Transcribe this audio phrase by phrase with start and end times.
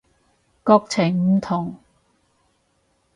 [0.63, 1.75] 國情唔同